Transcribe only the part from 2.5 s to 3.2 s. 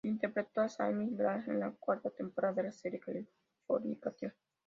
de la serie